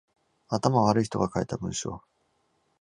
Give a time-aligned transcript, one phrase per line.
[0.47, 2.01] 頭悪い人が書いた文章